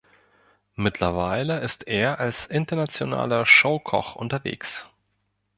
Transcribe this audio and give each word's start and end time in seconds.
Mittlerweile 0.73 1.59
ist 1.59 1.85
er 1.87 2.19
als 2.19 2.47
internationaler 2.47 3.45
Show-Koch 3.45 4.15
unterwegs. 4.15 4.89